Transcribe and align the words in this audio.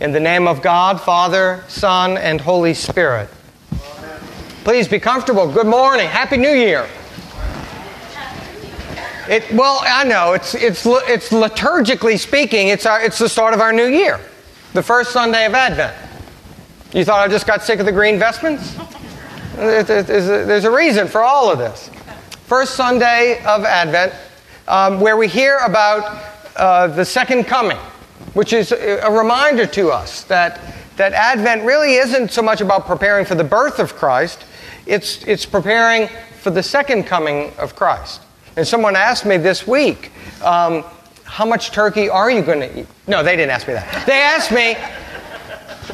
In 0.00 0.12
the 0.12 0.20
name 0.20 0.48
of 0.48 0.62
God, 0.62 0.98
Father, 0.98 1.62
Son, 1.68 2.16
and 2.16 2.40
Holy 2.40 2.72
Spirit. 2.72 3.28
Please 4.64 4.88
be 4.88 4.98
comfortable. 4.98 5.52
Good 5.52 5.66
morning. 5.66 6.08
Happy 6.08 6.38
New 6.38 6.54
Year. 6.54 6.88
It, 9.28 9.52
well, 9.52 9.80
I 9.82 10.04
know 10.04 10.32
it's, 10.32 10.54
it's, 10.54 10.86
it's 10.86 11.28
liturgically 11.28 12.18
speaking, 12.18 12.68
it's, 12.68 12.86
our, 12.86 13.02
it's 13.02 13.18
the 13.18 13.28
start 13.28 13.52
of 13.52 13.60
our 13.60 13.74
new 13.74 13.88
year, 13.88 14.18
the 14.72 14.82
first 14.82 15.12
Sunday 15.12 15.44
of 15.44 15.52
Advent. 15.52 15.94
You 16.94 17.04
thought 17.04 17.20
I 17.20 17.30
just 17.30 17.46
got 17.46 17.62
sick 17.62 17.78
of 17.78 17.84
the 17.84 17.92
green 17.92 18.18
vestments? 18.18 18.74
There's 19.54 20.64
a 20.64 20.70
reason 20.70 21.08
for 21.08 21.20
all 21.20 21.52
of 21.52 21.58
this. 21.58 21.90
First 22.46 22.74
Sunday 22.74 23.42
of 23.44 23.64
Advent, 23.64 24.14
um, 24.66 24.98
where 24.98 25.18
we 25.18 25.28
hear 25.28 25.58
about 25.58 26.24
uh, 26.56 26.86
the 26.86 27.04
second 27.04 27.44
coming, 27.44 27.76
which 28.34 28.52
is 28.52 28.72
a 28.72 29.10
reminder 29.10 29.66
to 29.66 29.90
us 29.90 30.24
that, 30.24 30.60
that 30.96 31.12
Advent 31.12 31.64
really 31.64 31.94
isn't 31.94 32.30
so 32.30 32.42
much 32.42 32.60
about 32.60 32.86
preparing 32.86 33.24
for 33.24 33.34
the 33.34 33.44
birth 33.44 33.78
of 33.78 33.94
Christ, 33.94 34.44
it's, 34.86 35.22
it's 35.24 35.46
preparing 35.46 36.08
for 36.40 36.50
the 36.50 36.62
second 36.62 37.04
coming 37.04 37.52
of 37.58 37.76
Christ. 37.76 38.22
And 38.56 38.66
someone 38.66 38.96
asked 38.96 39.26
me 39.26 39.36
this 39.36 39.66
week, 39.66 40.12
um, 40.42 40.84
how 41.24 41.46
much 41.46 41.70
turkey 41.70 42.08
are 42.08 42.30
you 42.30 42.42
going 42.42 42.60
to 42.60 42.80
eat? 42.80 42.86
No, 43.06 43.22
they 43.22 43.36
didn't 43.36 43.50
ask 43.52 43.68
me 43.68 43.74
that. 43.74 44.06
They 44.06 44.20
asked 44.20 44.50
me, 44.50 44.74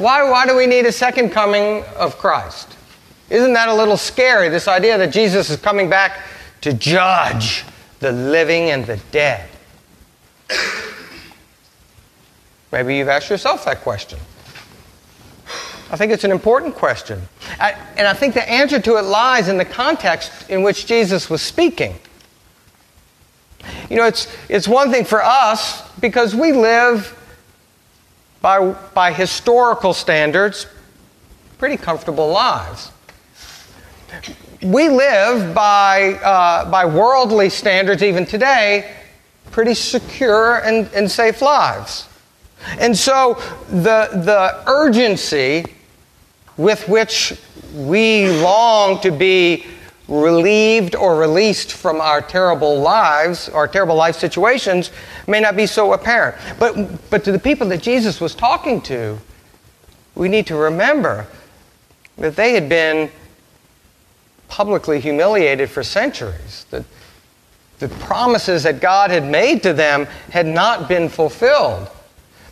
why, 0.01 0.29
why 0.29 0.45
do 0.45 0.55
we 0.55 0.65
need 0.67 0.85
a 0.85 0.91
second 0.91 1.31
coming 1.31 1.83
of 1.95 2.17
Christ? 2.17 2.75
Isn't 3.29 3.53
that 3.53 3.67
a 3.67 3.73
little 3.73 3.97
scary, 3.97 4.49
this 4.49 4.67
idea 4.67 4.97
that 4.97 5.11
Jesus 5.11 5.49
is 5.49 5.57
coming 5.57 5.89
back 5.89 6.21
to 6.61 6.73
judge 6.73 7.65
the 7.99 8.11
living 8.11 8.71
and 8.71 8.85
the 8.85 8.97
dead? 9.11 9.49
Maybe 12.77 12.97
you've 12.97 13.07
asked 13.07 13.31
yourself 13.31 13.65
that 13.65 13.81
question. 13.81 14.19
I 15.89 15.95
think 15.95 16.11
it's 16.11 16.23
an 16.23 16.29
important 16.29 16.75
question. 16.75 17.23
and 17.59 18.07
I 18.07 18.13
think 18.13 18.35
the 18.35 18.47
answer 18.47 18.79
to 18.79 18.97
it 18.97 19.01
lies 19.01 19.47
in 19.47 19.57
the 19.57 19.65
context 19.65 20.47
in 20.47 20.61
which 20.61 20.85
Jesus 20.85 21.27
was 21.27 21.41
speaking. 21.41 21.95
You 23.89 23.97
know, 23.97 24.05
it's, 24.05 24.27
it's 24.47 24.67
one 24.67 24.91
thing 24.91 25.05
for 25.05 25.23
us 25.23 25.89
because 26.01 26.35
we 26.35 26.51
live 26.51 27.17
by, 28.43 28.73
by 28.93 29.11
historical 29.11 29.95
standards 29.95 30.67
pretty 31.57 31.77
comfortable 31.77 32.29
lives. 32.29 32.91
We 34.61 34.87
live 34.89 35.55
by, 35.55 36.13
uh, 36.13 36.69
by 36.69 36.85
worldly 36.85 37.49
standards, 37.49 38.03
even 38.03 38.27
today, 38.27 38.93
pretty 39.49 39.73
secure 39.73 40.57
and, 40.57 40.87
and 40.93 41.09
safe 41.09 41.41
lives. 41.41 42.07
And 42.79 42.97
so 42.97 43.35
the, 43.69 44.09
the 44.13 44.63
urgency 44.67 45.65
with 46.57 46.87
which 46.89 47.37
we 47.73 48.29
long 48.29 48.99
to 49.01 49.11
be 49.11 49.65
relieved 50.07 50.95
or 50.95 51.17
released 51.17 51.73
from 51.73 51.99
our 51.99 52.21
terrible 52.21 52.79
lives, 52.79 53.49
our 53.49 53.67
terrible 53.67 53.95
life 53.95 54.15
situations, 54.15 54.91
may 55.27 55.39
not 55.39 55.55
be 55.55 55.67
so 55.67 55.93
apparent. 55.93 56.35
But, 56.57 57.09
but 57.09 57.23
to 57.25 57.31
the 57.31 57.39
people 57.39 57.67
that 57.67 57.81
Jesus 57.81 58.21
was 58.21 58.33
talking 58.33 58.81
to, 58.83 59.17
we 60.15 60.29
need 60.29 60.47
to 60.47 60.55
remember 60.55 61.27
that 62.17 62.35
they 62.35 62.53
had 62.53 62.69
been 62.69 63.11
publicly 64.47 64.99
humiliated 64.99 65.69
for 65.69 65.83
centuries. 65.83 66.65
That 66.71 66.85
the 67.79 67.89
promises 67.89 68.63
that 68.63 68.79
God 68.79 69.11
had 69.11 69.25
made 69.25 69.61
to 69.63 69.73
them 69.73 70.05
had 70.31 70.47
not 70.47 70.87
been 70.87 71.09
fulfilled. 71.09 71.89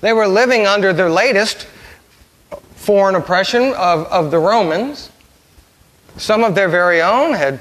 They 0.05 0.13
were 0.13 0.27
living 0.27 0.67
under 0.67 0.93
the 0.93 1.09
latest 1.09 1.65
foreign 2.75 3.15
oppression 3.15 3.73
of, 3.73 4.05
of 4.05 4.29
the 4.29 4.37
Romans. 4.37 5.09
Some 6.17 6.43
of 6.43 6.53
their 6.53 6.69
very 6.69 7.01
own 7.01 7.33
had, 7.33 7.59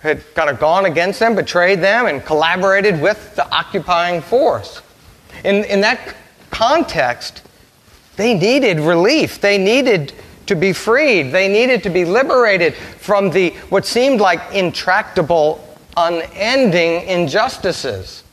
had 0.00 0.22
kind 0.34 0.50
of 0.50 0.60
gone 0.60 0.84
against 0.84 1.20
them, 1.20 1.34
betrayed 1.34 1.80
them, 1.80 2.04
and 2.04 2.22
collaborated 2.22 3.00
with 3.00 3.36
the 3.36 3.50
occupying 3.50 4.20
force. 4.20 4.82
In, 5.44 5.64
in 5.64 5.80
that 5.80 6.14
context, 6.50 7.40
they 8.16 8.34
needed 8.34 8.78
relief. 8.78 9.40
They 9.40 9.56
needed 9.56 10.12
to 10.44 10.54
be 10.54 10.74
freed. 10.74 11.32
They 11.32 11.48
needed 11.48 11.82
to 11.84 11.88
be 11.88 12.04
liberated 12.04 12.74
from 12.74 13.30
the 13.30 13.48
what 13.70 13.86
seemed 13.86 14.20
like 14.20 14.52
intractable, 14.52 15.66
unending 15.96 17.08
injustices. 17.08 18.24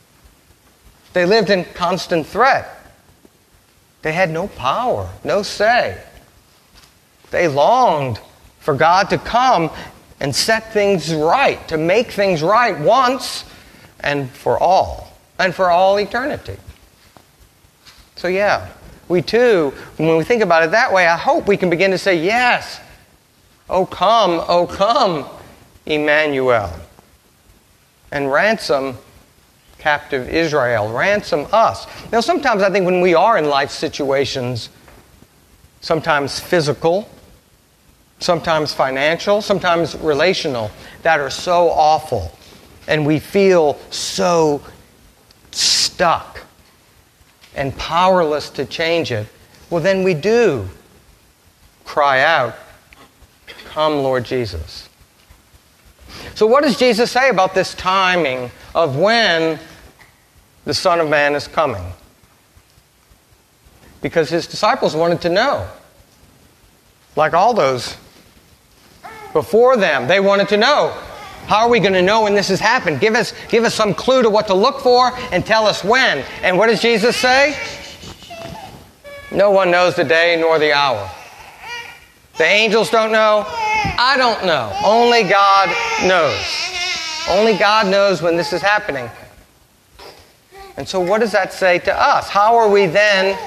They 1.14 1.24
lived 1.24 1.48
in 1.48 1.64
constant 1.72 2.26
threat. 2.26 2.80
They 4.02 4.12
had 4.12 4.30
no 4.30 4.48
power, 4.48 5.08
no 5.24 5.42
say. 5.42 6.00
They 7.30 7.48
longed 7.48 8.20
for 8.58 8.74
God 8.74 9.10
to 9.10 9.18
come 9.18 9.70
and 10.20 10.34
set 10.34 10.72
things 10.72 11.14
right, 11.14 11.66
to 11.68 11.78
make 11.78 12.10
things 12.10 12.42
right 12.42 12.78
once 12.78 13.44
and 14.00 14.30
for 14.30 14.58
all, 14.58 15.16
and 15.38 15.54
for 15.54 15.70
all 15.70 15.96
eternity. 15.98 16.56
So, 18.16 18.28
yeah, 18.28 18.68
we 19.08 19.22
too, 19.22 19.72
when 19.96 20.16
we 20.16 20.24
think 20.24 20.42
about 20.42 20.62
it 20.62 20.72
that 20.72 20.92
way, 20.92 21.06
I 21.06 21.16
hope 21.16 21.46
we 21.46 21.56
can 21.56 21.70
begin 21.70 21.90
to 21.92 21.98
say, 21.98 22.16
Yes, 22.16 22.80
oh 23.68 23.86
come, 23.86 24.44
oh 24.48 24.66
come, 24.66 25.26
Emmanuel, 25.86 26.72
and 28.10 28.30
ransom 28.30 28.96
captive 29.82 30.28
Israel, 30.28 30.92
ransom 30.92 31.44
us. 31.52 31.88
Now, 32.12 32.20
sometimes 32.20 32.62
I 32.62 32.70
think 32.70 32.86
when 32.86 33.00
we 33.00 33.14
are 33.14 33.36
in 33.36 33.46
life 33.46 33.72
situations, 33.72 34.68
sometimes 35.80 36.38
physical, 36.38 37.08
sometimes 38.20 38.72
financial, 38.72 39.42
sometimes 39.42 39.96
relational, 39.96 40.70
that 41.02 41.18
are 41.18 41.30
so 41.30 41.68
awful, 41.70 42.30
and 42.86 43.04
we 43.04 43.18
feel 43.18 43.76
so 43.90 44.62
stuck 45.50 46.40
and 47.56 47.76
powerless 47.76 48.50
to 48.50 48.64
change 48.64 49.10
it, 49.10 49.26
well, 49.68 49.82
then 49.82 50.04
we 50.04 50.14
do 50.14 50.68
cry 51.84 52.20
out, 52.20 52.54
Come, 53.64 54.02
Lord 54.02 54.24
Jesus. 54.24 54.88
So, 56.34 56.46
what 56.46 56.62
does 56.62 56.78
Jesus 56.78 57.10
say 57.10 57.30
about 57.30 57.54
this 57.54 57.74
timing 57.74 58.50
of 58.74 58.96
when 58.96 59.58
the 60.64 60.74
Son 60.74 61.00
of 61.00 61.08
Man 61.08 61.34
is 61.34 61.48
coming? 61.48 61.84
Because 64.00 64.28
his 64.28 64.46
disciples 64.46 64.96
wanted 64.96 65.20
to 65.22 65.28
know. 65.28 65.68
Like 67.16 67.34
all 67.34 67.54
those 67.54 67.96
before 69.32 69.76
them, 69.76 70.08
they 70.08 70.20
wanted 70.20 70.48
to 70.48 70.56
know. 70.56 70.96
How 71.46 71.66
are 71.66 71.68
we 71.68 71.80
going 71.80 71.92
to 71.94 72.02
know 72.02 72.22
when 72.22 72.34
this 72.34 72.48
has 72.48 72.60
happened? 72.60 73.00
Give 73.00 73.14
us, 73.14 73.32
give 73.48 73.64
us 73.64 73.74
some 73.74 73.94
clue 73.94 74.22
to 74.22 74.30
what 74.30 74.46
to 74.46 74.54
look 74.54 74.80
for 74.80 75.12
and 75.32 75.44
tell 75.44 75.66
us 75.66 75.82
when. 75.82 76.24
And 76.42 76.56
what 76.56 76.68
does 76.68 76.80
Jesus 76.80 77.16
say? 77.16 77.56
No 79.30 79.50
one 79.50 79.70
knows 79.70 79.96
the 79.96 80.04
day 80.04 80.36
nor 80.38 80.58
the 80.58 80.72
hour. 80.72 81.10
The 82.38 82.44
angels 82.44 82.90
don't 82.90 83.12
know. 83.12 83.44
I 83.46 84.14
don't 84.16 84.44
know. 84.46 84.72
Only 84.84 85.24
God 85.24 85.68
knows. 86.06 86.40
Only 87.28 87.56
God 87.56 87.86
knows 87.86 88.22
when 88.22 88.36
this 88.36 88.52
is 88.52 88.62
happening. 88.62 89.08
And 90.76 90.88
so, 90.88 91.00
what 91.00 91.20
does 91.20 91.32
that 91.32 91.52
say 91.52 91.78
to 91.80 91.94
us? 91.94 92.28
How 92.28 92.56
are 92.56 92.70
we 92.70 92.86
then 92.86 93.38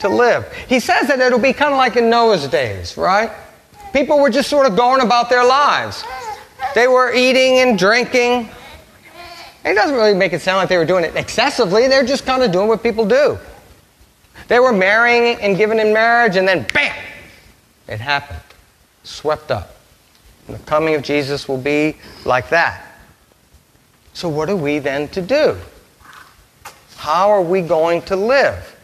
to 0.00 0.08
live? 0.08 0.50
He 0.68 0.80
says 0.80 1.08
that 1.08 1.20
it'll 1.20 1.38
be 1.38 1.52
kind 1.52 1.72
of 1.72 1.78
like 1.78 1.96
in 1.96 2.10
Noah's 2.10 2.46
days, 2.48 2.96
right? 2.96 3.30
People 3.92 4.18
were 4.18 4.30
just 4.30 4.50
sort 4.50 4.66
of 4.66 4.76
going 4.76 5.00
about 5.00 5.30
their 5.30 5.44
lives. 5.44 6.04
They 6.74 6.88
were 6.88 7.12
eating 7.12 7.58
and 7.58 7.78
drinking. 7.78 8.48
It 9.64 9.74
doesn't 9.74 9.96
really 9.96 10.14
make 10.14 10.32
it 10.32 10.42
sound 10.42 10.58
like 10.58 10.68
they 10.68 10.76
were 10.76 10.84
doing 10.84 11.04
it 11.04 11.16
excessively. 11.16 11.88
They're 11.88 12.04
just 12.04 12.26
kind 12.26 12.42
of 12.42 12.52
doing 12.52 12.68
what 12.68 12.82
people 12.82 13.06
do. 13.06 13.38
They 14.48 14.58
were 14.58 14.72
marrying 14.72 15.40
and 15.40 15.56
giving 15.56 15.78
in 15.78 15.92
marriage, 15.94 16.36
and 16.36 16.46
then 16.46 16.66
bam, 16.74 16.94
it 17.88 18.00
happened. 18.00 18.40
Swept 19.04 19.50
up. 19.50 19.76
And 20.46 20.56
the 20.56 20.62
coming 20.64 20.94
of 20.94 21.02
Jesus 21.02 21.48
will 21.48 21.60
be 21.60 21.96
like 22.24 22.50
that. 22.50 22.84
So, 24.12 24.28
what 24.28 24.50
are 24.50 24.56
we 24.56 24.78
then 24.78 25.08
to 25.08 25.22
do? 25.22 25.56
How 27.04 27.32
are 27.32 27.42
we 27.42 27.60
going 27.60 28.00
to 28.04 28.16
live? 28.16 28.74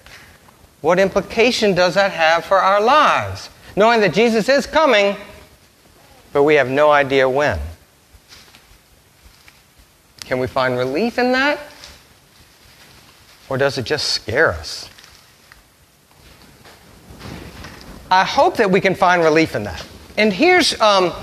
What 0.83 0.99
implication 0.99 1.75
does 1.75 1.95
that 1.95 2.13
have 2.13 2.45
for 2.45 2.59
our 2.59 2.79
lives? 2.79 3.49
Knowing 3.77 4.03
that 4.03 4.13
Jesus 4.13 4.47
is 4.51 4.67
coming, 4.67 5.17
but 6.35 6.43
we 6.43 6.57
have 6.57 6.69
no 6.69 6.91
idea 6.91 7.27
when. 7.27 7.59
Can 10.21 10.39
we 10.39 10.47
find 10.47 10.77
relief 10.77 11.19
in 11.19 11.33
that? 11.33 11.61
Or 13.49 13.57
does 13.57 13.79
it 13.79 13.87
just 13.87 14.11
scare 14.11 14.53
us? 14.53 14.91
I 18.11 18.25
hope 18.25 18.59
that 18.59 18.71
we 18.71 18.83
can 18.83 18.95
find 18.95 19.25
relief 19.25 19.57
in 19.57 19.63
that. 19.63 19.83
And 20.19 20.31
here's 20.31 20.79
um, 20.83 21.15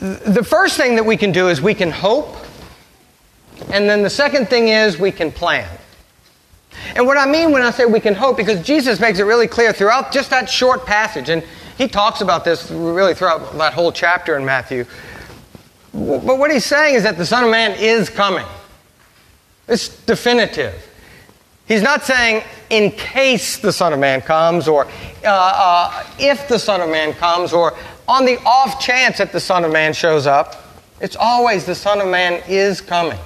the 0.00 0.44
first 0.46 0.76
thing 0.76 0.96
that 0.96 1.06
we 1.06 1.16
can 1.16 1.32
do 1.32 1.48
is 1.48 1.62
we 1.62 1.72
can 1.72 1.90
hope 1.90 2.45
and 3.70 3.88
then 3.88 4.02
the 4.02 4.10
second 4.10 4.48
thing 4.48 4.68
is 4.68 4.98
we 4.98 5.12
can 5.12 5.32
plan. 5.32 5.68
And 6.94 7.06
what 7.06 7.18
I 7.18 7.26
mean 7.26 7.52
when 7.52 7.62
I 7.62 7.70
say 7.70 7.84
we 7.84 8.00
can 8.00 8.14
hope, 8.14 8.36
because 8.36 8.64
Jesus 8.64 9.00
makes 9.00 9.18
it 9.18 9.24
really 9.24 9.48
clear 9.48 9.72
throughout 9.72 10.12
just 10.12 10.30
that 10.30 10.48
short 10.48 10.86
passage, 10.86 11.28
and 11.28 11.42
he 11.78 11.88
talks 11.88 12.20
about 12.20 12.44
this 12.44 12.70
really 12.70 13.14
throughout 13.14 13.56
that 13.58 13.72
whole 13.72 13.92
chapter 13.92 14.36
in 14.36 14.44
Matthew. 14.44 14.84
But 15.92 16.38
what 16.38 16.50
he's 16.50 16.64
saying 16.64 16.94
is 16.94 17.02
that 17.04 17.16
the 17.16 17.26
Son 17.26 17.44
of 17.44 17.50
Man 17.50 17.72
is 17.78 18.10
coming. 18.10 18.46
It's 19.68 19.88
definitive. 20.04 20.74
He's 21.66 21.82
not 21.82 22.04
saying 22.04 22.44
in 22.70 22.92
case 22.92 23.58
the 23.58 23.72
Son 23.72 23.92
of 23.92 23.98
Man 23.98 24.20
comes, 24.20 24.68
or 24.68 24.86
uh, 25.24 25.28
uh, 25.28 26.04
if 26.18 26.46
the 26.48 26.58
Son 26.58 26.80
of 26.80 26.90
Man 26.90 27.12
comes, 27.14 27.52
or 27.52 27.74
on 28.06 28.24
the 28.24 28.38
off 28.44 28.80
chance 28.80 29.18
that 29.18 29.32
the 29.32 29.40
Son 29.40 29.64
of 29.64 29.72
Man 29.72 29.92
shows 29.92 30.26
up. 30.26 30.62
It's 31.00 31.16
always 31.16 31.66
the 31.66 31.74
Son 31.74 32.00
of 32.00 32.08
Man 32.08 32.42
is 32.48 32.80
coming. 32.80 33.18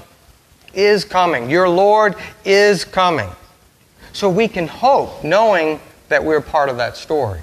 Is 0.75 1.05
coming. 1.05 1.51
Your 1.51 1.69
Lord 1.69 2.15
is 2.45 2.85
coming. 2.85 3.31
So 4.13 4.29
we 4.29 4.49
can 4.49 4.67
hope 4.67 5.25
knowing 5.25 5.81
that 6.09 6.25
we're 6.25 6.41
part 6.41 6.69
of 6.69 6.77
that 6.77 6.97
story. 6.97 7.41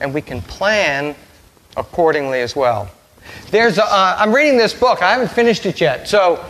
And 0.00 0.12
we 0.12 0.20
can 0.20 0.42
plan 0.42 1.14
accordingly 1.76 2.40
as 2.40 2.54
well. 2.54 2.90
There's 3.50 3.78
a, 3.78 3.84
uh, 3.84 4.16
I'm 4.18 4.34
reading 4.34 4.56
this 4.56 4.74
book. 4.74 5.02
I 5.02 5.12
haven't 5.12 5.30
finished 5.30 5.66
it 5.66 5.80
yet. 5.80 6.08
So 6.08 6.44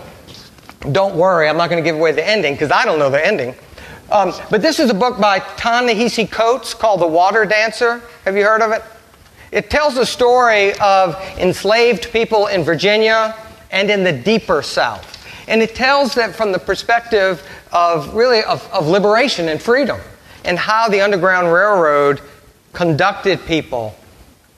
don't 0.92 1.14
worry, 1.16 1.48
I'm 1.48 1.56
not 1.56 1.70
going 1.70 1.82
to 1.82 1.88
give 1.88 1.96
away 1.96 2.12
the 2.12 2.26
ending 2.26 2.54
because 2.54 2.70
I 2.70 2.84
don't 2.84 2.98
know 2.98 3.10
the 3.10 3.24
ending. 3.24 3.54
Um, 4.10 4.32
but 4.50 4.60
this 4.60 4.80
is 4.80 4.90
a 4.90 4.94
book 4.94 5.18
by 5.18 5.38
Ta-Nehisi 5.38 6.30
Coates 6.30 6.74
called 6.74 7.00
The 7.00 7.06
Water 7.06 7.44
Dancer. 7.46 8.02
Have 8.24 8.36
you 8.36 8.44
heard 8.44 8.60
of 8.60 8.70
it? 8.72 8.82
It 9.50 9.70
tells 9.70 9.94
the 9.94 10.04
story 10.04 10.74
of 10.78 11.14
enslaved 11.38 12.12
people 12.12 12.48
in 12.48 12.64
Virginia 12.64 13.36
and 13.74 13.90
in 13.90 14.04
the 14.04 14.12
deeper 14.12 14.62
South. 14.62 15.10
And 15.48 15.60
it 15.60 15.74
tells 15.74 16.14
that 16.14 16.34
from 16.34 16.52
the 16.52 16.58
perspective 16.58 17.46
of 17.72 18.14
really 18.14 18.42
of, 18.44 18.66
of 18.72 18.86
liberation 18.86 19.48
and 19.48 19.60
freedom 19.60 20.00
and 20.44 20.56
how 20.58 20.88
the 20.88 21.00
Underground 21.00 21.52
Railroad 21.52 22.20
conducted 22.72 23.44
people 23.44 23.94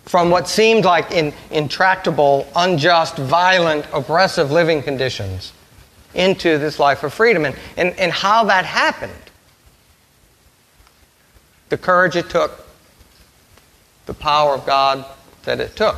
from 0.04 0.30
what 0.30 0.46
seemed 0.46 0.84
like 0.84 1.10
in, 1.10 1.32
intractable, 1.50 2.46
unjust, 2.54 3.16
violent, 3.16 3.86
oppressive 3.92 4.52
living 4.52 4.82
conditions 4.82 5.52
into 6.14 6.58
this 6.58 6.78
life 6.78 7.02
of 7.02 7.12
freedom 7.12 7.44
and, 7.44 7.56
and, 7.76 7.98
and 7.98 8.12
how 8.12 8.44
that 8.44 8.64
happened. 8.64 9.12
The 11.70 11.78
courage 11.78 12.16
it 12.16 12.30
took, 12.30 12.64
the 14.04 14.14
power 14.14 14.54
of 14.54 14.66
God 14.66 15.04
that 15.44 15.58
it 15.58 15.74
took, 15.74 15.96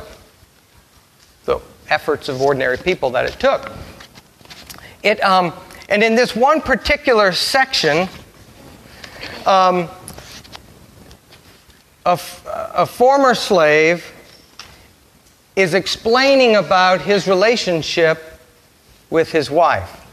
efforts 1.89 2.29
of 2.29 2.41
ordinary 2.41 2.77
people 2.77 3.09
that 3.11 3.25
it 3.25 3.39
took. 3.39 3.71
It, 5.03 5.23
um, 5.23 5.53
and 5.87 6.03
in 6.03 6.15
this 6.15 6.35
one 6.35 6.61
particular 6.61 7.31
section, 7.31 8.07
um, 9.45 9.89
a, 12.05 12.19
a 12.73 12.85
former 12.85 13.33
slave 13.33 14.13
is 15.55 15.73
explaining 15.73 16.55
about 16.55 17.01
his 17.01 17.27
relationship 17.27 18.23
with 19.09 19.31
his 19.31 19.49
wife. 19.49 20.05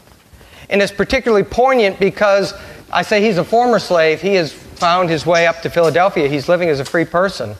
And 0.69 0.81
it's 0.81 0.91
particularly 0.91 1.43
poignant 1.43 1.99
because 1.99 2.53
I 2.91 3.01
say 3.01 3.21
he's 3.21 3.37
a 3.37 3.43
former 3.43 3.79
slave. 3.79 4.21
He 4.21 4.35
has 4.35 4.51
found 4.51 5.09
his 5.09 5.25
way 5.25 5.47
up 5.47 5.61
to 5.61 5.69
Philadelphia. 5.69 6.27
He's 6.27 6.49
living 6.49 6.69
as 6.69 6.79
a 6.79 6.85
free 6.85 7.05
person. 7.05 7.55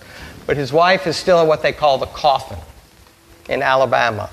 But 0.45 0.57
his 0.57 0.73
wife 0.73 1.07
is 1.07 1.15
still 1.15 1.41
in 1.41 1.47
what 1.47 1.61
they 1.61 1.71
call 1.71 1.97
the 1.97 2.07
coffin 2.07 2.57
in 3.49 3.61
Alabama. 3.61 4.29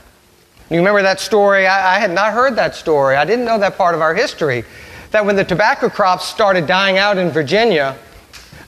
You 0.70 0.78
remember 0.78 1.02
that 1.02 1.20
story? 1.20 1.66
I, 1.66 1.96
I 1.96 1.98
had 1.98 2.10
not 2.10 2.32
heard 2.32 2.56
that 2.56 2.74
story. 2.74 3.16
I 3.16 3.24
didn't 3.24 3.44
know 3.44 3.58
that 3.58 3.76
part 3.76 3.94
of 3.94 4.00
our 4.00 4.14
history. 4.14 4.64
That 5.10 5.24
when 5.24 5.36
the 5.36 5.44
tobacco 5.44 5.88
crops 5.88 6.24
started 6.24 6.66
dying 6.66 6.98
out 6.98 7.18
in 7.18 7.30
Virginia, 7.30 7.96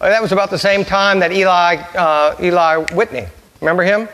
uh, 0.01 0.09
that 0.09 0.23
was 0.23 0.33
about 0.33 0.51
the 0.51 0.59
same 0.59 0.85
time 0.85 1.19
that 1.21 1.33
Eli, 1.33 1.77
uh, 1.77 2.37
Eli 2.41 2.85
Whitney, 2.95 3.27
remember 3.61 3.83
him? 3.83 4.09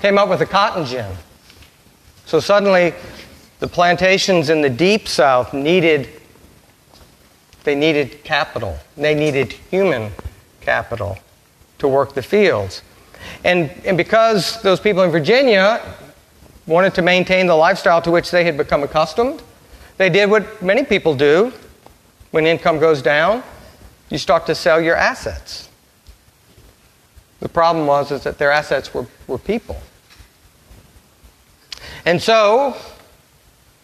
Came 0.00 0.18
up 0.18 0.28
with 0.28 0.38
the 0.38 0.46
cotton 0.46 0.84
gin. 0.84 1.10
So 2.26 2.38
suddenly 2.38 2.94
the 3.58 3.66
plantations 3.66 4.50
in 4.50 4.60
the 4.60 4.70
deep 4.70 5.08
south 5.08 5.52
needed 5.52 6.08
they 7.68 7.74
needed 7.74 8.24
capital. 8.24 8.78
They 8.96 9.14
needed 9.14 9.52
human 9.52 10.12
capital 10.62 11.18
to 11.80 11.86
work 11.86 12.14
the 12.14 12.22
fields. 12.22 12.80
And, 13.44 13.70
and 13.84 13.96
because 13.96 14.60
those 14.62 14.80
people 14.80 15.02
in 15.02 15.10
Virginia 15.10 15.80
wanted 16.66 16.94
to 16.94 17.02
maintain 17.02 17.46
the 17.46 17.54
lifestyle 17.54 18.02
to 18.02 18.10
which 18.10 18.30
they 18.30 18.44
had 18.44 18.56
become 18.56 18.82
accustomed, 18.82 19.42
they 19.96 20.08
did 20.08 20.30
what 20.30 20.62
many 20.62 20.84
people 20.84 21.14
do 21.14 21.52
when 22.30 22.46
income 22.46 22.78
goes 22.78 23.02
down. 23.02 23.42
You 24.10 24.18
start 24.18 24.46
to 24.46 24.54
sell 24.54 24.80
your 24.80 24.96
assets. 24.96 25.68
The 27.40 27.48
problem 27.48 27.86
was 27.86 28.10
is 28.10 28.24
that 28.24 28.38
their 28.38 28.50
assets 28.50 28.92
were, 28.92 29.06
were 29.26 29.38
people. 29.38 29.80
And 32.04 32.20
so 32.20 32.76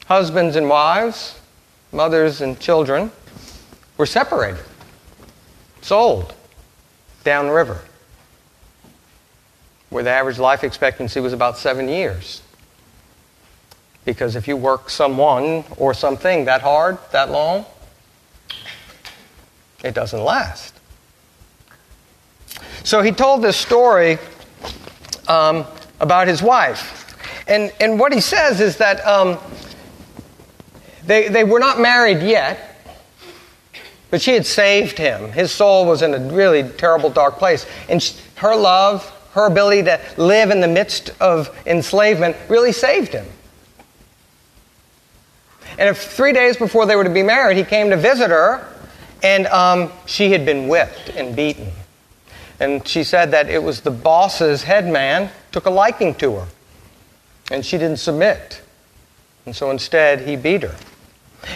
husbands 0.06 0.56
and 0.56 0.68
wives, 0.68 1.40
mothers 1.92 2.40
and 2.40 2.58
children, 2.58 3.10
were 3.96 4.06
separated, 4.06 4.64
sold 5.82 6.34
downriver, 7.22 7.80
where 9.94 10.02
the 10.02 10.10
average 10.10 10.40
life 10.40 10.64
expectancy 10.64 11.20
was 11.20 11.32
about 11.32 11.56
seven 11.56 11.88
years. 11.88 12.42
Because 14.04 14.34
if 14.34 14.48
you 14.48 14.56
work 14.56 14.90
someone 14.90 15.62
or 15.76 15.94
something 15.94 16.46
that 16.46 16.62
hard, 16.62 16.98
that 17.12 17.30
long, 17.30 17.64
it 19.84 19.94
doesn't 19.94 20.20
last. 20.20 20.74
So 22.82 23.02
he 23.02 23.12
told 23.12 23.42
this 23.42 23.56
story 23.56 24.18
um, 25.28 25.64
about 26.00 26.26
his 26.26 26.42
wife. 26.42 27.16
And, 27.46 27.72
and 27.78 28.00
what 28.00 28.12
he 28.12 28.20
says 28.20 28.60
is 28.60 28.78
that 28.78 29.00
um, 29.06 29.38
they, 31.06 31.28
they 31.28 31.44
were 31.44 31.60
not 31.60 31.78
married 31.78 32.20
yet, 32.20 32.84
but 34.10 34.20
she 34.20 34.32
had 34.32 34.44
saved 34.44 34.98
him. 34.98 35.30
His 35.30 35.52
soul 35.52 35.86
was 35.86 36.02
in 36.02 36.14
a 36.14 36.18
really 36.18 36.68
terrible, 36.68 37.10
dark 37.10 37.36
place. 37.36 37.64
And 37.88 38.02
her 38.34 38.56
love, 38.56 39.08
her 39.34 39.46
ability 39.46 39.82
to 39.82 40.00
live 40.16 40.50
in 40.50 40.60
the 40.60 40.68
midst 40.68 41.10
of 41.20 41.56
enslavement, 41.66 42.36
really 42.48 42.72
saved 42.72 43.12
him. 43.12 43.26
And 45.76 45.88
if 45.88 45.98
three 45.98 46.32
days 46.32 46.56
before 46.56 46.86
they 46.86 46.94
were 46.94 47.04
to 47.04 47.10
be 47.10 47.24
married, 47.24 47.56
he 47.56 47.64
came 47.64 47.90
to 47.90 47.96
visit 47.96 48.30
her, 48.30 48.66
and 49.24 49.46
um, 49.48 49.90
she 50.06 50.30
had 50.30 50.46
been 50.46 50.68
whipped 50.68 51.08
and 51.10 51.34
beaten. 51.34 51.72
And 52.60 52.86
she 52.86 53.02
said 53.02 53.32
that 53.32 53.50
it 53.50 53.60
was 53.60 53.80
the 53.80 53.90
boss's 53.90 54.62
head 54.62 54.86
man 54.86 55.30
took 55.50 55.66
a 55.66 55.70
liking 55.70 56.14
to 56.16 56.36
her, 56.36 56.46
and 57.50 57.66
she 57.66 57.76
didn't 57.76 57.98
submit. 57.98 58.62
And 59.46 59.56
so 59.56 59.70
instead, 59.72 60.20
he 60.20 60.36
beat 60.36 60.62
her. 60.62 60.76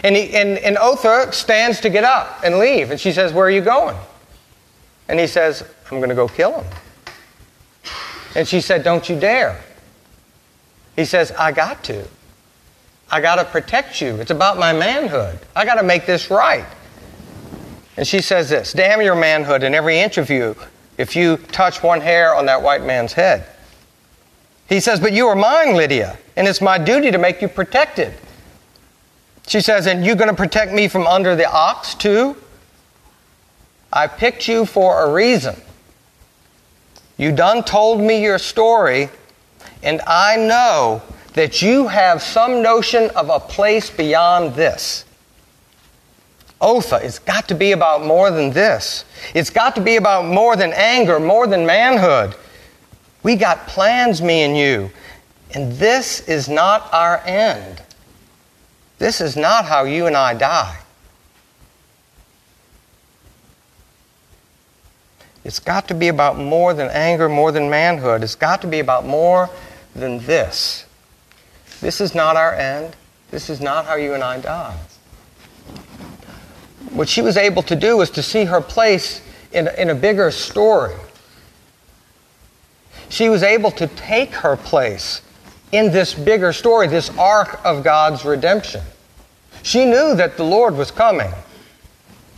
And, 0.03 0.17
he, 0.17 0.35
and, 0.35 0.59
and 0.59 0.77
Otha 0.79 1.33
stands 1.33 1.81
to 1.81 1.91
get 1.91 2.03
up 2.03 2.41
and 2.45 2.59
leave. 2.59 2.91
And 2.91 3.01
she 3.01 3.13
says, 3.13 3.33
Where 3.33 3.47
are 3.47 3.51
you 3.51 3.61
going? 3.61 3.97
And 5.09 5.19
he 5.19 5.27
says, 5.29 5.63
I'm 5.91 5.99
going 5.99 6.11
to 6.11 6.15
go 6.15 6.29
kill 6.29 6.61
him. 6.61 6.67
And 8.39 8.47
she 8.47 8.61
said, 8.61 8.85
Don't 8.85 9.09
you 9.09 9.19
dare. 9.19 9.61
He 10.95 11.05
says, 11.05 11.33
I 11.33 11.51
got 11.51 11.83
to. 11.85 12.07
I 13.11 13.21
got 13.21 13.35
to 13.35 13.45
protect 13.45 14.01
you. 14.01 14.15
It's 14.15 14.31
about 14.31 14.59
my 14.59 14.73
manhood. 14.73 15.41
I 15.57 15.65
got 15.65 15.75
to 15.75 15.83
make 15.83 16.07
this 16.07 16.31
right. 16.31 16.65
And 17.97 18.07
she 18.07 18.21
says 18.21 18.49
this 18.49 18.73
Damn 18.73 19.03
your 19.03 19.17
manhood 19.17 19.65
and 19.65 19.75
every 19.75 19.99
inch 19.99 20.19
of 20.19 20.31
you 20.31 20.55
if 20.99 21.17
you 21.17 21.39
touch 21.51 21.83
one 21.83 22.01
hair 22.01 22.33
on 22.33 22.47
that 22.47 22.63
white 22.63 22.85
man's 22.85 23.13
head. 23.13 23.45
He 24.69 24.79
says, 24.79 25.01
But 25.01 25.13
you 25.13 25.27
are 25.27 25.35
mine, 25.35 25.75
Lydia, 25.75 26.17
and 26.37 26.47
it's 26.47 26.61
my 26.61 26.79
duty 26.79 27.11
to 27.11 27.19
make 27.19 27.43
you 27.43 27.49
protected. 27.49 28.15
She 29.49 29.61
says, 29.61 29.89
And 29.89 30.07
you 30.07 30.15
going 30.15 30.31
to 30.31 30.37
protect 30.37 30.73
me 30.73 30.87
from 30.87 31.09
under 31.09 31.35
the 31.35 31.51
ox 31.51 31.97
too? 31.97 32.37
I 33.93 34.07
picked 34.07 34.47
you 34.47 34.65
for 34.65 35.03
a 35.03 35.13
reason. 35.13 35.57
You 37.19 37.33
done 37.33 37.65
told 37.65 38.01
me 38.01 38.23
your 38.23 38.39
story, 38.39 39.11
and 39.83 40.01
I 40.07 40.37
know 40.37 41.03
that 41.35 41.61
you 41.61 41.89
have 41.89 42.23
some 42.23 42.63
notion 42.63 43.11
of 43.11 43.29
a 43.29 43.41
place 43.41 43.91
beyond 43.91 44.55
this. 44.55 45.05
Otha, 46.61 47.01
it's 47.03 47.19
got 47.19 47.49
to 47.49 47.55
be 47.55 47.73
about 47.73 48.05
more 48.05 48.31
than 48.31 48.51
this. 48.51 49.05
It's 49.35 49.51
got 49.51 49.75
to 49.75 49.81
be 49.81 49.97
about 49.97 50.25
more 50.25 50.57
than 50.57 50.73
anger, 50.73 51.21
more 51.21 51.47
than 51.47 51.67
manhood. 51.67 52.35
We 53.23 53.37
got 53.37 53.67
plans, 53.67 54.23
me 54.23 54.43
and 54.43 54.57
you, 54.57 54.91
and 55.55 55.73
this 55.73 56.21
is 56.29 56.49
not 56.49 56.89
our 56.93 57.19
end. 57.27 57.83
This 58.99 59.21
is 59.21 59.37
not 59.37 59.65
how 59.65 59.85
you 59.85 60.07
and 60.07 60.17
I 60.17 60.35
die. 60.35 60.79
It's 65.49 65.61
got 65.61 65.89
to 65.89 65.95
be 65.95 66.09
about 66.09 66.37
more 66.37 66.75
than 66.75 66.91
anger, 66.91 67.27
more 67.27 67.51
than 67.53 67.71
manhood. 67.71 68.23
It's 68.23 68.35
got 68.35 68.61
to 68.61 68.67
be 68.67 68.81
about 68.81 69.07
more 69.07 69.49
than 69.95 70.19
this. 70.27 70.85
This 71.81 72.03
is 72.03 72.15
not 72.15 72.37
our 72.37 72.53
end. 72.53 72.95
This 73.31 73.49
is 73.49 73.59
not 73.59 73.87
how 73.87 73.95
you 73.95 74.13
and 74.13 74.23
I 74.23 74.41
die. 74.41 74.79
what 76.91 77.09
she 77.09 77.23
was 77.23 77.39
able 77.39 77.63
to 77.63 77.75
do 77.75 77.97
was 77.97 78.11
to 78.11 78.23
see 78.23 78.45
her 78.45 78.61
place 78.61 79.23
in, 79.51 79.69
in 79.79 79.89
a 79.89 79.95
bigger 79.95 80.31
story. 80.31 80.95
She 83.09 83.31
was 83.31 83.43
able 83.43 83.71
to 83.71 83.87
take 83.87 84.35
her 84.35 84.55
place 84.55 85.23
in 85.73 85.91
this 85.91 86.13
bigger 86.13 86.53
story, 86.53 86.89
this 86.89 87.09
arc 87.17 87.65
of 87.65 87.83
God's 87.83 88.23
redemption. 88.23 88.83
She 89.63 89.87
knew 89.87 90.15
that 90.15 90.37
the 90.37 90.45
Lord 90.45 90.77
was 90.77 90.91
coming. 90.91 91.33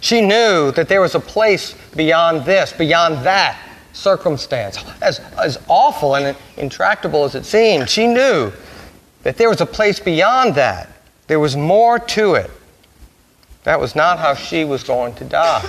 She 0.01 0.21
knew 0.21 0.73
that 0.73 0.89
there 0.89 1.01
was 1.01 1.15
a 1.15 1.21
place 1.21 1.75
beyond 1.95 2.45
this, 2.45 2.73
beyond 2.73 3.25
that 3.27 3.59
circumstance. 3.93 4.79
As, 5.03 5.21
as 5.39 5.59
awful 5.69 6.17
and 6.17 6.37
intractable 6.57 7.25
as 7.25 7.35
it 7.35 7.45
seemed, 7.45 7.89
she 7.89 8.07
knew 8.07 8.53
that 9.23 9.37
there 9.37 9.49
was 9.49 9.61
a 9.61 9.67
place 9.67 10.01
beyond 10.01 10.55
that. 10.55 10.89
There 11.27 11.41
was 11.41 11.57
more 11.57 11.99
to 11.99 12.35
it. 12.35 12.51
That 13.65 13.79
was 13.79 13.95
not 13.95 14.19
how 14.19 14.35
she 14.35 14.65
was 14.65 14.83
going 14.83 15.15
to 15.17 15.25
die. 15.25 15.69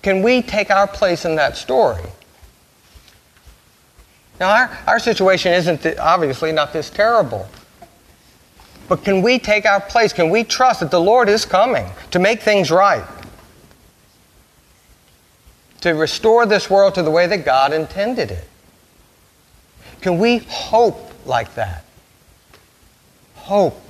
Can 0.00 0.22
we 0.22 0.42
take 0.42 0.70
our 0.70 0.88
place 0.88 1.24
in 1.24 1.36
that 1.36 1.56
story? 1.56 2.02
Now, 4.40 4.50
our, 4.50 4.78
our 4.86 4.98
situation 4.98 5.52
isn't 5.52 5.86
obviously 5.98 6.50
not 6.50 6.72
this 6.72 6.90
terrible. 6.90 7.46
But 8.88 9.04
can 9.04 9.22
we 9.22 9.38
take 9.38 9.64
our 9.64 9.80
place? 9.80 10.12
Can 10.12 10.30
we 10.30 10.44
trust 10.44 10.80
that 10.80 10.90
the 10.90 11.00
Lord 11.00 11.28
is 11.28 11.44
coming 11.44 11.86
to 12.10 12.18
make 12.18 12.42
things 12.42 12.70
right? 12.70 13.04
To 15.82 15.92
restore 15.92 16.46
this 16.46 16.70
world 16.70 16.94
to 16.94 17.02
the 17.02 17.10
way 17.10 17.26
that 17.26 17.44
God 17.44 17.72
intended 17.72 18.30
it? 18.30 18.48
Can 20.00 20.18
we 20.18 20.38
hope 20.48 21.12
like 21.26 21.54
that? 21.54 21.84
Hope 23.36 23.80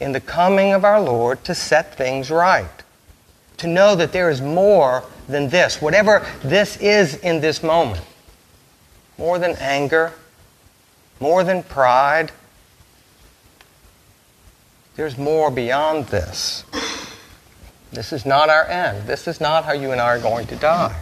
in 0.00 0.12
the 0.12 0.20
coming 0.20 0.72
of 0.72 0.84
our 0.84 1.00
Lord 1.00 1.44
to 1.44 1.54
set 1.54 1.96
things 1.96 2.30
right. 2.30 2.68
To 3.58 3.66
know 3.66 3.94
that 3.96 4.12
there 4.12 4.30
is 4.30 4.40
more 4.40 5.04
than 5.28 5.48
this, 5.48 5.80
whatever 5.80 6.26
this 6.42 6.76
is 6.78 7.16
in 7.16 7.40
this 7.40 7.62
moment. 7.62 8.02
More 9.18 9.38
than 9.38 9.54
anger, 9.56 10.14
more 11.20 11.44
than 11.44 11.62
pride, 11.62 12.32
there's 15.00 15.16
more 15.16 15.50
beyond 15.50 16.04
this. 16.08 16.62
This 17.90 18.12
is 18.12 18.26
not 18.26 18.50
our 18.50 18.66
end. 18.66 19.08
This 19.08 19.26
is 19.26 19.40
not 19.40 19.64
how 19.64 19.72
you 19.72 19.92
and 19.92 20.00
I 20.00 20.04
are 20.04 20.18
going 20.18 20.46
to 20.48 20.56
die. 20.56 20.94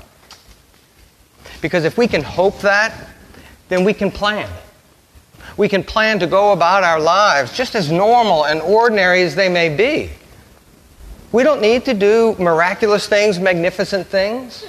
Because 1.60 1.82
if 1.82 1.98
we 1.98 2.06
can 2.06 2.22
hope 2.22 2.60
that, 2.60 2.94
then 3.68 3.82
we 3.82 3.92
can 3.92 4.12
plan. 4.12 4.48
We 5.56 5.68
can 5.68 5.82
plan 5.82 6.20
to 6.20 6.28
go 6.28 6.52
about 6.52 6.84
our 6.84 7.00
lives 7.00 7.52
just 7.56 7.74
as 7.74 7.90
normal 7.90 8.44
and 8.44 8.60
ordinary 8.60 9.22
as 9.22 9.34
they 9.34 9.48
may 9.48 9.68
be. 9.68 10.10
We 11.32 11.42
don't 11.42 11.60
need 11.60 11.84
to 11.86 11.92
do 11.92 12.36
miraculous 12.38 13.08
things, 13.08 13.40
magnificent 13.40 14.06
things. 14.06 14.64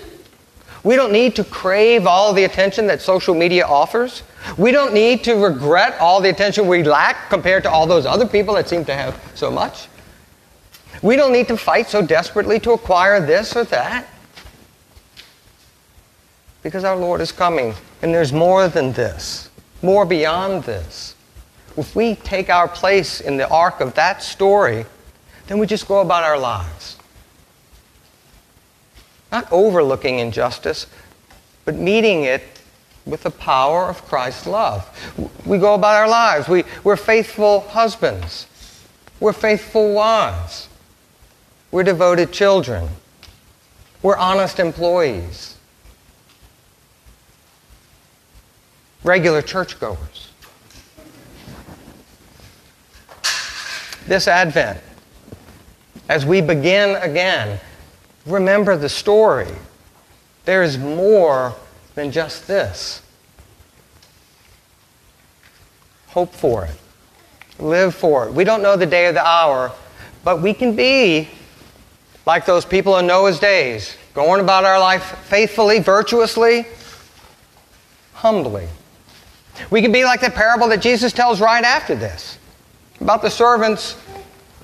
We 0.83 0.95
don't 0.95 1.12
need 1.12 1.36
to 1.36 1.43
crave 1.43 2.07
all 2.07 2.33
the 2.33 2.45
attention 2.45 2.88
that 2.88 3.01
social 3.01 3.36
media 3.36 3.65
offers. 3.65 4.24
We 4.57 4.71
don't 4.71 4.93
need 4.93 5.24
to 5.25 5.36
regret 5.36 6.00
all 6.00 6.21
the 6.21 6.29
attention 6.29 6.67
we 6.67 6.83
lack 6.83 7.29
compared 7.29 7.63
to 7.63 7.71
all 7.71 7.86
those 7.86 8.05
other 8.05 8.25
people 8.25 8.55
that 8.55 8.69
seem 8.69 8.86
to 8.86 8.95
have 8.95 9.21
so 9.36 9.51
much. 9.51 9.88
We 11.01 11.15
don't 11.15 11.31
need 11.31 11.48
to 11.50 11.57
fight 11.57 11.89
so 11.89 12.01
desperately 12.01 12.59
to 12.62 12.71
acquire 12.71 13.25
this 13.25 13.55
or 13.55 13.63
that. 13.65 14.07
Because 16.62 16.83
our 16.83 16.95
Lord 16.95 17.21
is 17.21 17.31
coming, 17.31 17.74
and 18.01 18.13
there's 18.13 18.33
more 18.33 18.67
than 18.67 18.91
this, 18.91 19.50
more 19.81 20.05
beyond 20.05 20.63
this. 20.63 21.15
If 21.77 21.95
we 21.95 22.15
take 22.15 22.50
our 22.50 22.67
place 22.67 23.21
in 23.21 23.38
the 23.38 23.48
arc 23.50 23.79
of 23.79 23.93
that 23.95 24.21
story, 24.21 24.86
then 25.48 25.57
we 25.57 25.67
just 25.67 25.88
go 25.88 26.00
about 26.01 26.24
our 26.24 26.38
lives. 26.38 26.98
Not 29.31 29.48
overlooking 29.51 30.19
injustice, 30.19 30.88
but 31.65 31.75
meeting 31.75 32.24
it 32.24 32.43
with 33.05 33.24
the 33.24 33.31
power 33.31 33.86
of 33.86 34.05
Christ's 34.05 34.48
love. 34.48 34.88
We 35.45 35.57
go 35.57 35.74
about 35.74 35.95
our 35.95 36.07
lives. 36.07 36.48
We, 36.48 36.63
we're 36.83 36.95
faithful 36.95 37.62
husbands. 37.62 38.48
We're 39.19 39.33
faithful 39.33 39.93
wives. 39.93 40.69
We're 41.71 41.83
devoted 41.83 42.31
children. 42.31 42.89
We're 44.01 44.17
honest 44.17 44.59
employees. 44.59 45.57
Regular 49.03 49.41
churchgoers. 49.41 50.31
This 54.07 54.27
Advent, 54.27 54.79
as 56.07 56.25
we 56.25 56.41
begin 56.41 56.95
again, 56.95 57.59
remember 58.25 58.77
the 58.77 58.89
story. 58.89 59.47
There 60.45 60.63
is 60.63 60.77
more 60.77 61.55
than 61.95 62.11
just 62.11 62.47
this. 62.47 63.01
Hope 66.07 66.33
for 66.33 66.65
it. 66.65 66.75
Live 67.59 67.93
for 67.93 68.27
it. 68.27 68.33
We 68.33 68.43
don't 68.43 68.61
know 68.61 68.75
the 68.75 68.85
day 68.85 69.07
or 69.07 69.11
the 69.11 69.25
hour, 69.25 69.71
but 70.23 70.41
we 70.41 70.53
can 70.53 70.75
be 70.75 71.29
like 72.25 72.45
those 72.45 72.65
people 72.65 72.97
in 72.97 73.07
Noah's 73.07 73.39
days, 73.39 73.97
going 74.13 74.39
about 74.39 74.63
our 74.63 74.79
life 74.79 75.17
faithfully, 75.25 75.79
virtuously, 75.79 76.65
humbly. 78.13 78.67
We 79.69 79.81
can 79.81 79.91
be 79.91 80.05
like 80.05 80.21
the 80.21 80.29
parable 80.29 80.67
that 80.69 80.81
Jesus 80.81 81.11
tells 81.11 81.41
right 81.41 81.63
after 81.63 81.95
this 81.95 82.38
about 83.01 83.21
the 83.21 83.29
servants 83.29 83.97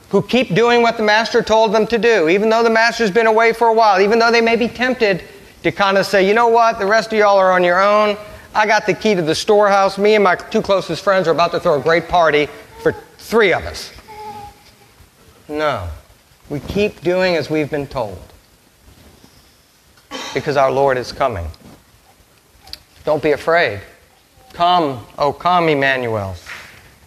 who 0.10 0.22
keep 0.22 0.54
doing 0.54 0.82
what 0.82 0.98
the 0.98 1.04
master 1.04 1.42
told 1.42 1.74
them 1.74 1.88
to 1.88 1.98
do, 1.98 2.30
even 2.30 2.50
though 2.50 2.64
the 2.64 2.70
master's 2.70 3.12
been 3.12 3.28
away 3.28 3.54
for 3.54 3.68
a 3.68 3.74
while, 3.74 4.00
even 4.00 4.20
though 4.20 4.32
they 4.32 4.42
may 4.42 4.56
be 4.56 4.68
tempted 4.68 5.24
to 5.64 5.72
kind 5.72 5.98
of 5.98 6.06
say, 6.06 6.28
you 6.28 6.34
know 6.34 6.48
what, 6.48 6.78
the 6.80 6.86
rest 6.86 7.12
of 7.12 7.20
y'all 7.20 7.38
are 7.38 7.52
on 7.52 7.64
your 7.64 7.82
own. 7.82 8.18
I 8.54 8.68
got 8.68 8.86
the 8.86 8.94
key 8.94 9.16
to 9.16 9.22
the 9.22 9.36
storehouse. 9.36 9.98
Me 9.98 10.16
and 10.16 10.24
my 10.24 10.36
two 10.36 10.62
closest 10.62 11.04
friends 11.04 11.28
are 11.28 11.32
about 11.32 11.52
to 11.52 11.60
throw 11.60 11.80
a 11.80 11.82
great 11.82 12.08
party 12.08 12.48
for 12.82 12.94
three 13.18 13.52
of 13.52 13.66
us. 13.66 13.92
No. 15.50 15.90
We 16.50 16.60
keep 16.60 17.02
doing 17.02 17.36
as 17.36 17.50
we've 17.50 17.70
been 17.70 17.88
told 17.88 18.20
because 20.34 20.56
our 20.56 20.72
Lord 20.72 20.98
is 20.98 21.12
coming. 21.12 21.48
Don't 23.04 23.22
be 23.22 23.32
afraid. 23.32 23.82
Come, 24.54 25.06
oh, 25.18 25.34
come, 25.34 25.68
Emmanuel, 25.68 26.36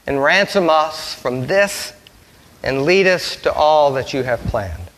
and 0.06 0.22
ransom 0.22 0.68
us 0.68 1.14
from 1.14 1.46
this 1.46 1.92
and 2.62 2.82
lead 2.82 3.06
us 3.06 3.36
to 3.36 3.52
all 3.52 3.92
that 3.92 4.12
you 4.12 4.22
have 4.22 4.40
planned. 4.40 4.90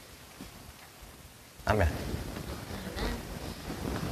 Amen. 1.67 1.89